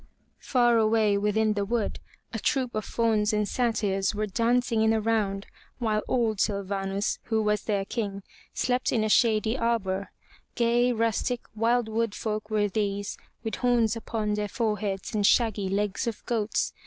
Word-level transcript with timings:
Far 0.39 0.77
away 0.79 1.15
within 1.15 1.53
the 1.53 1.63
wood 1.63 1.99
a 2.33 2.39
troop 2.39 2.73
of 2.73 2.83
Fauns 2.85 3.33
and 3.33 3.47
Sa'tyrs 3.47 4.15
were 4.15 4.25
31 4.25 4.25
MY 4.25 4.25
BOOK 4.25 4.29
HOUSE 4.29 4.55
dancing 4.55 4.81
in 4.81 4.93
a 4.93 4.99
round, 4.99 5.45
while 5.77 6.01
old 6.07 6.39
Syl 6.39 6.63
va'nus, 6.63 7.19
who 7.25 7.43
was 7.43 7.65
their 7.65 7.85
king, 7.85 8.23
slept 8.51 8.91
in 8.91 9.03
a 9.03 9.09
shady 9.09 9.55
arbor. 9.55 10.09
Gay, 10.55 10.91
rustic, 10.91 11.41
wild 11.53 11.87
wood 11.87 12.15
folk 12.15 12.49
were 12.49 12.67
these, 12.67 13.15
with 13.43 13.57
horns 13.57 13.95
upon 13.95 14.33
their 14.33 14.47
foreheads 14.49 15.13
and 15.13 15.27
shaggy 15.27 15.69
legs 15.69 16.07
of 16.07 16.25
goats. 16.25 16.73